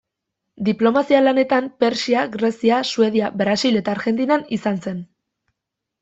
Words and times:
Diplomazia-lanetan 0.67 1.67
Persia, 1.83 2.23
Grezia, 2.35 2.79
Suedia, 2.93 3.29
Brasil 3.41 3.77
eta 3.81 3.93
Argentinan 3.97 4.47
izan 4.59 4.81
zen. 4.87 5.05